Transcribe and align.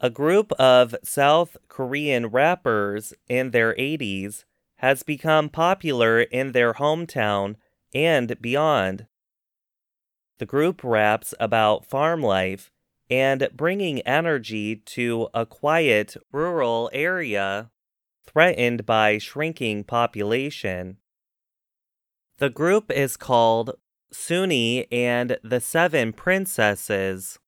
A 0.00 0.10
group 0.10 0.52
of 0.52 0.94
South 1.02 1.56
Korean 1.66 2.26
rappers 2.26 3.12
in 3.28 3.50
their 3.50 3.74
80s 3.74 4.44
has 4.76 5.02
become 5.02 5.48
popular 5.48 6.20
in 6.20 6.52
their 6.52 6.74
hometown 6.74 7.56
and 7.92 8.40
beyond. 8.40 9.06
The 10.38 10.46
group 10.46 10.84
raps 10.84 11.34
about 11.40 11.84
farm 11.84 12.22
life 12.22 12.70
and 13.10 13.48
bringing 13.54 14.00
energy 14.02 14.76
to 14.76 15.28
a 15.34 15.44
quiet 15.44 16.16
rural 16.30 16.90
area 16.92 17.70
threatened 18.24 18.86
by 18.86 19.18
shrinking 19.18 19.82
population. 19.82 20.98
The 22.38 22.50
group 22.50 22.92
is 22.92 23.16
called 23.16 23.72
Suni 24.14 24.86
and 24.92 25.38
the 25.42 25.60
Seven 25.60 26.12
Princesses. 26.12 27.40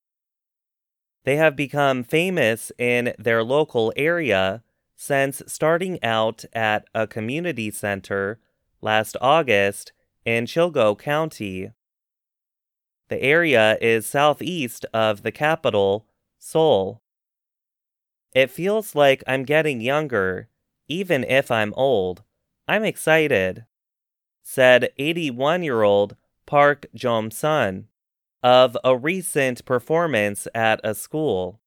They 1.25 1.37
have 1.37 1.55
become 1.55 2.03
famous 2.03 2.73
in 2.79 3.13
their 3.19 3.45
local 3.45 3.93
area 3.97 4.63
since 4.97 5.43
starting 5.47 6.03
out 6.03 6.45
at 6.53 6.87
a 6.95 7.07
community 7.07 7.71
center 7.71 8.39
last 8.81 9.17
August 9.21 9.93
in 10.25 10.47
Chilgok 10.47 10.99
County. 10.99 11.73
The 13.09 13.23
area 13.23 13.77
is 13.81 14.07
southeast 14.07 14.87
of 14.95 15.23
the 15.23 15.33
capital, 15.33 16.07
Seoul. 16.39 17.03
It 18.33 18.51
feels 18.51 18.95
like 18.95 19.25
I'm 19.27 19.45
getting 19.45 19.81
younger, 19.81 20.49
even 20.89 21.25
if 21.25 21.51
I'm 21.51 21.75
old. 21.77 22.23
I'm 22.69 22.85
excited, 22.85 23.67
said 24.43 24.91
81 24.97 25.65
year 25.65 25.83
old 25.83 26.17
Park 26.47 26.87
Jom 26.97 27.33
Sun 27.33 27.89
of 28.43 28.77
a 28.83 28.97
recent 28.97 29.65
performance 29.65 30.49
at 30.55 30.81
a 30.83 30.95
school. 30.95 31.61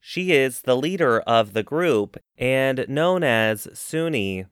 She 0.00 0.32
is 0.32 0.62
the 0.62 0.76
leader 0.76 1.20
of 1.20 1.52
the 1.52 1.62
group 1.62 2.16
and 2.36 2.86
known 2.88 3.24
as 3.24 3.66
Suni. 3.74 4.46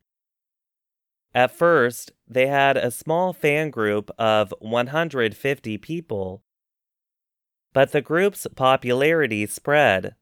At 1.35 1.51
first, 1.51 2.13
they 2.27 2.47
had 2.47 2.77
a 2.77 2.91
small 2.91 3.33
fan 3.33 3.71
group 3.71 4.11
of 4.19 4.55
150 4.59 5.79
people. 5.79 6.43
But 7.73 7.93
the 7.93 8.01
group's 8.01 8.47
popularity 8.57 9.47
spread. 9.47 10.15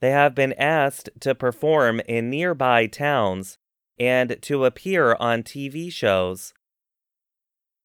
They 0.00 0.10
have 0.10 0.34
been 0.34 0.52
asked 0.52 1.08
to 1.20 1.34
perform 1.34 2.00
in 2.06 2.30
nearby 2.30 2.86
towns 2.86 3.58
and 3.98 4.36
to 4.42 4.64
appear 4.64 5.14
on 5.14 5.42
TV 5.42 5.90
shows. 5.90 6.54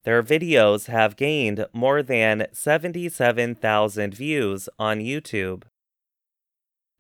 Their 0.04 0.22
videos 0.22 0.88
have 0.88 1.16
gained 1.16 1.66
more 1.72 2.04
than 2.04 2.48
77,000 2.52 4.14
views 4.14 4.68
on 4.78 5.00
YouTube. 5.00 5.64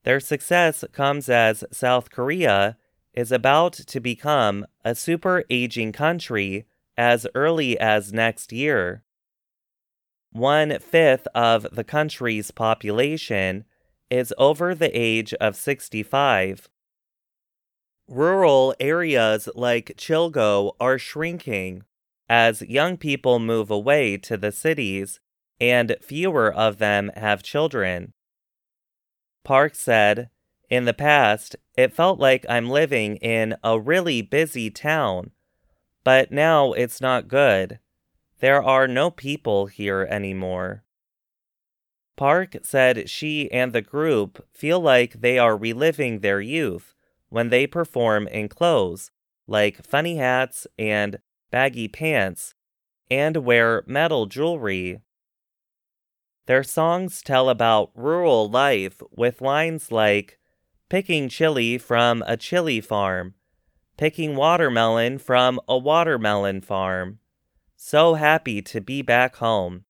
Their 0.03 0.19
success 0.19 0.83
comes 0.91 1.29
as 1.29 1.63
South 1.71 2.09
Korea 2.11 2.77
is 3.13 3.31
about 3.31 3.73
to 3.73 3.99
become 3.99 4.65
a 4.83 4.95
super 4.95 5.43
aging 5.49 5.91
country 5.91 6.65
as 6.97 7.27
early 7.35 7.77
as 7.79 8.13
next 8.13 8.51
year. 8.51 9.03
One 10.31 10.79
fifth 10.79 11.27
of 11.35 11.67
the 11.71 11.83
country's 11.83 12.51
population 12.51 13.65
is 14.09 14.33
over 14.37 14.73
the 14.73 14.89
age 14.97 15.33
of 15.35 15.55
65. 15.55 16.69
Rural 18.07 18.75
areas 18.79 19.47
like 19.55 19.95
Chilgok 19.97 20.75
are 20.79 20.97
shrinking 20.97 21.83
as 22.29 22.61
young 22.63 22.97
people 22.97 23.39
move 23.39 23.69
away 23.69 24.17
to 24.17 24.37
the 24.37 24.51
cities 24.51 25.19
and 25.59 25.95
fewer 26.01 26.51
of 26.51 26.77
them 26.77 27.11
have 27.15 27.43
children. 27.43 28.13
Park 29.43 29.75
said, 29.75 30.29
In 30.69 30.85
the 30.85 30.93
past, 30.93 31.55
it 31.77 31.93
felt 31.93 32.19
like 32.19 32.45
I'm 32.49 32.69
living 32.69 33.17
in 33.17 33.55
a 33.63 33.79
really 33.79 34.21
busy 34.21 34.69
town, 34.69 35.31
but 36.03 36.31
now 36.31 36.73
it's 36.73 37.01
not 37.01 37.27
good. 37.27 37.79
There 38.39 38.63
are 38.63 38.87
no 38.87 39.09
people 39.09 39.67
here 39.67 40.07
anymore. 40.09 40.83
Park 42.15 42.57
said 42.63 43.09
she 43.09 43.51
and 43.51 43.73
the 43.73 43.81
group 43.81 44.45
feel 44.51 44.79
like 44.79 45.13
they 45.13 45.39
are 45.39 45.57
reliving 45.57 46.19
their 46.19 46.41
youth 46.41 46.93
when 47.29 47.49
they 47.49 47.65
perform 47.65 48.27
in 48.27 48.47
clothes 48.47 49.11
like 49.47 49.83
funny 49.85 50.17
hats 50.17 50.67
and 50.77 51.19
baggy 51.53 51.87
pants 51.87 52.55
and 53.11 53.37
wear 53.45 53.83
metal 53.85 54.25
jewelry. 54.25 54.99
Their 56.47 56.63
songs 56.63 57.21
tell 57.21 57.47
about 57.47 57.91
rural 57.93 58.49
life 58.49 59.03
with 59.11 59.39
lines 59.39 59.91
like, 59.91 60.39
picking 60.89 61.29
chili 61.29 61.77
from 61.77 62.23
a 62.25 62.37
chili 62.37 62.81
farm, 62.81 63.35
picking 63.97 64.35
watermelon 64.35 65.19
from 65.19 65.59
a 65.67 65.77
watermelon 65.77 66.61
farm. 66.61 67.19
So 67.75 68.15
happy 68.15 68.63
to 68.63 68.81
be 68.81 69.03
back 69.03 69.35
home. 69.35 69.85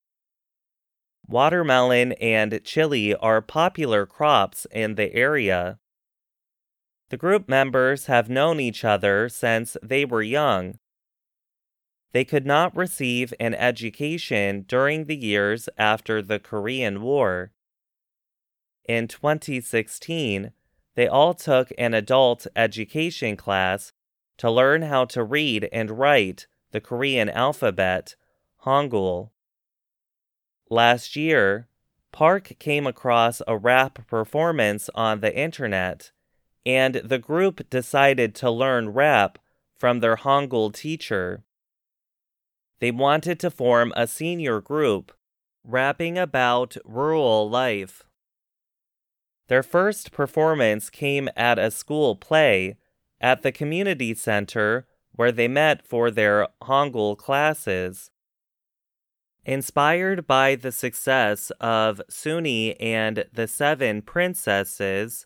Watermelon 1.30 2.12
and 2.14 2.60
chili 2.66 3.16
are 3.16 3.42
popular 3.42 4.06
crops 4.06 4.68
in 4.70 4.96
the 4.96 5.16
area. 5.16 5.80
The 7.10 7.16
group 7.16 7.48
members 7.48 8.08
have 8.08 8.30
known 8.30 8.60
each 8.60 8.84
other 8.84 9.30
since 9.30 9.78
they 9.82 10.04
were 10.04 10.22
young. 10.22 10.80
They 12.14 12.24
could 12.24 12.46
not 12.46 12.76
receive 12.76 13.34
an 13.40 13.56
education 13.56 14.66
during 14.68 15.06
the 15.06 15.16
years 15.16 15.68
after 15.78 16.22
the 16.22 16.40
Korean 16.40 17.02
War. 17.02 17.52
In 18.86 19.08
2016, 19.08 20.52
they 20.96 21.08
all 21.08 21.34
took 21.34 21.72
an 21.76 21.96
adult 21.96 22.46
education 22.56 23.36
class 23.36 23.94
to 24.38 24.52
learn 24.52 24.84
how 24.84 25.06
to 25.06 25.24
read 25.24 25.68
and 25.74 25.98
write 25.98 26.46
the 26.72 26.80
Korean 26.80 27.30
alphabet, 27.30 28.16
Hangul. 28.64 29.32
Last 30.70 31.16
year, 31.16 31.68
Park 32.12 32.54
came 32.60 32.86
across 32.86 33.42
a 33.48 33.58
rap 33.58 34.06
performance 34.08 34.88
on 34.94 35.22
the 35.22 35.36
internet, 35.36 36.12
and 36.64 36.96
the 36.96 37.18
group 37.18 37.68
decided 37.72 38.36
to 38.36 38.52
learn 38.52 38.90
rap 38.90 39.40
from 39.76 40.00
their 40.00 40.18
Hangul 40.18 40.72
teacher. 40.72 41.44
They 42.84 42.92
wanted 42.92 43.40
to 43.40 43.50
form 43.50 43.94
a 43.96 44.08
senior 44.08 44.60
group, 44.60 45.14
rapping 45.64 46.18
about 46.18 46.76
rural 46.84 47.50
life. 47.50 48.04
Their 49.48 49.64
first 49.64 50.12
performance 50.12 50.90
came 50.90 51.30
at 51.38 51.58
a 51.58 51.72
school 51.72 52.18
play 52.18 52.76
at 53.22 53.42
the 53.42 53.54
community 53.54 54.14
center 54.14 54.86
where 55.14 55.32
they 55.32 55.48
met 55.48 55.88
for 55.88 56.12
their 56.12 56.50
Hangul 56.62 57.18
classes. 57.18 58.12
Inspired 59.46 60.28
by 60.28 60.56
the 60.56 60.74
success 60.74 61.54
of 61.62 62.02
Suni 62.12 62.76
and 62.82 63.24
the 63.32 63.48
Seven 63.48 64.02
Princesses, 64.02 65.26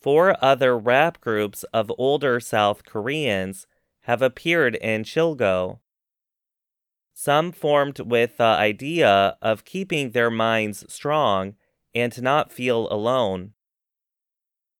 four 0.00 0.36
other 0.40 0.78
rap 0.78 1.20
groups 1.20 1.64
of 1.72 1.90
older 1.98 2.38
South 2.38 2.84
Koreans 2.84 3.66
have 4.02 4.22
appeared 4.22 4.76
in 4.76 5.02
Chilgok. 5.02 5.80
Some 7.20 7.50
formed 7.50 7.98
with 7.98 8.36
the 8.36 8.44
idea 8.44 9.36
of 9.42 9.64
keeping 9.64 10.12
their 10.12 10.30
minds 10.30 10.84
strong 10.88 11.56
and 11.92 12.22
not 12.22 12.52
feel 12.52 12.86
alone. 12.92 13.54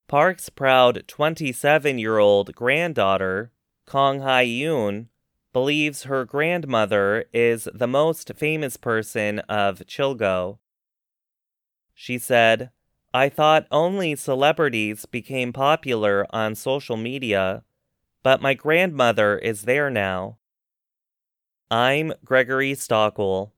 Park's 0.07 0.49
proud 0.49 1.03
27 1.09 1.99
year 1.99 2.19
old 2.19 2.55
granddaughter, 2.55 3.51
Kong 3.87 4.21
Hai 4.21 4.47
Yoon, 4.47 5.09
believes 5.53 6.05
her 6.05 6.25
grandmother 6.25 7.25
is 7.33 7.69
the 7.75 7.89
most 7.89 8.31
famous 8.37 8.77
person 8.77 9.41
of 9.41 9.81
Chilgok. 9.89 10.59
She 11.93 12.19
said, 12.19 12.71
I 13.13 13.31
thought 13.31 13.67
only 13.73 14.15
celebrities 14.15 15.07
became 15.07 15.53
popular 15.53 16.25
on 16.31 16.55
social 16.55 16.97
media, 16.97 17.65
but 18.23 18.41
my 18.41 18.55
grandmother 18.55 19.37
is 19.37 19.63
there 19.63 19.91
now. 19.91 20.39
I'm 21.71 22.13
Gregory 22.25 22.73
Stachel. 22.75 23.53